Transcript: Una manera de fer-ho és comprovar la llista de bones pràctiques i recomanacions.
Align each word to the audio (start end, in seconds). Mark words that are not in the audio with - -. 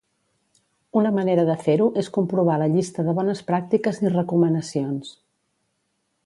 Una 1.01 1.11
manera 1.17 1.43
de 1.49 1.57
fer-ho 1.65 1.85
és 2.03 2.09
comprovar 2.15 2.55
la 2.61 2.69
llista 2.77 3.05
de 3.11 3.15
bones 3.21 3.45
pràctiques 3.51 4.01
i 4.07 4.15
recomanacions. 4.15 5.15